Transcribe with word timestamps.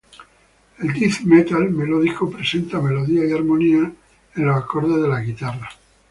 El 0.79 0.93
death 0.99 1.21
metal 1.25 1.69
melódico 1.69 2.27
presenta 2.27 2.81
melodías 2.81 3.29
y 3.29 3.33
armonías 3.33 3.91
en 4.35 4.45
los 4.47 4.57
acordes 4.57 4.99
de 4.99 5.07
las 5.07 5.23
guitarras. 5.23 5.73